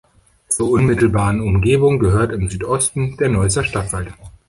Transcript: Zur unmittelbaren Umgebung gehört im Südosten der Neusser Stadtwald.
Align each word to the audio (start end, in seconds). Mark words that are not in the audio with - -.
Zur 0.47 0.71
unmittelbaren 0.71 1.39
Umgebung 1.41 1.99
gehört 1.99 2.31
im 2.31 2.49
Südosten 2.49 3.17
der 3.17 3.29
Neusser 3.29 3.63
Stadtwald. 3.63 4.11